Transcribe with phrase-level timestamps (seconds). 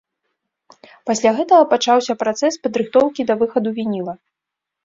[1.09, 4.13] Пасля гэтага пачаўся працэс падрыхтоўкі да выхаду вініла.